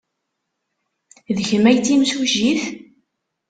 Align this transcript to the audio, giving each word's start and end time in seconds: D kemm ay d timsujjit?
D 1.35 1.39
kemm 1.49 1.65
ay 1.69 1.77
d 1.77 1.81
timsujjit? 1.85 2.61